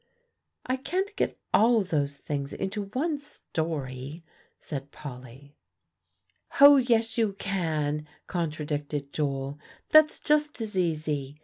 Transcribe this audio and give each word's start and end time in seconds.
"I 0.65 0.77
can't 0.77 1.15
get 1.15 1.37
all 1.53 1.83
those 1.83 2.17
things 2.17 2.53
into 2.53 2.85
one 2.85 3.19
story," 3.19 4.23
said 4.57 4.89
Polly. 4.89 5.53
"Hoh! 6.53 6.77
yes 6.77 7.19
you 7.19 7.33
can," 7.33 8.07
contradicted 8.25 9.13
Joel; 9.13 9.59
"that's 9.91 10.19
just 10.19 10.59
as 10.59 10.75
easy. 10.75 11.37